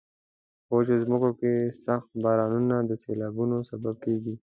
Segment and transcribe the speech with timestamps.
[0.65, 1.51] په وچو ځمکو کې
[1.85, 4.33] سخت بارانونه د سیلابونو سبب کیږي.